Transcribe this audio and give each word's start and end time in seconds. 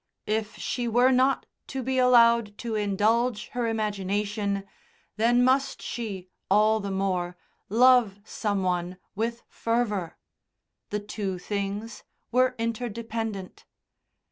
If 0.25 0.55
she 0.57 0.87
were 0.87 1.11
not 1.11 1.45
to 1.67 1.83
be 1.83 1.99
allowed 1.99 2.57
to 2.57 2.73
indulge 2.73 3.49
her 3.49 3.67
imagination, 3.67 4.63
then 5.17 5.43
must 5.43 5.79
she, 5.79 6.27
all 6.49 6.79
the 6.79 6.89
more, 6.89 7.37
love 7.69 8.17
some 8.23 8.63
one 8.63 8.97
with 9.13 9.43
fervour: 9.47 10.17
the 10.89 10.99
two 10.99 11.37
things 11.37 12.01
were 12.31 12.55
interdependent. 12.57 13.65